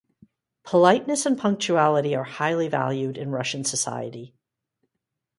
[0.63, 4.33] Politeness and punctuality are highly valued in Russian society.